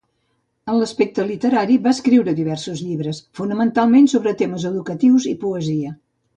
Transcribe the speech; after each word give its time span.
En 0.71 0.77
l'aspecte 0.83 1.25
literari 1.31 1.75
va 1.83 1.91
escriure 1.97 2.35
diversos 2.41 2.81
llibres, 2.87 3.21
fonamentalment 3.41 4.11
sobre 4.17 4.37
temes 4.43 4.69
educatius 4.75 5.33
i 5.35 5.39
poesia. 5.47 5.97